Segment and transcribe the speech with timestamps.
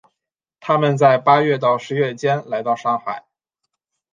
[0.59, 3.23] 他们在八月到十月间来到上海。